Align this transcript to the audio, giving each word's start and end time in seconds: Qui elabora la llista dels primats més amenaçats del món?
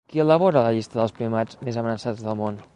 Qui 0.11 0.21
elabora 0.21 0.63
la 0.67 0.71
llista 0.77 0.99
dels 1.01 1.15
primats 1.21 1.61
més 1.69 1.81
amenaçats 1.83 2.29
del 2.29 2.41
món? 2.45 2.63